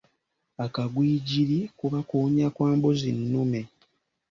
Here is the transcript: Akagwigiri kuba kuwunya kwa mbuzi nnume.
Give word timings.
Akagwigiri 0.65 1.59
kuba 1.79 1.99
kuwunya 2.07 2.47
kwa 2.55 2.69
mbuzi 2.77 3.09
nnume. 3.19 3.61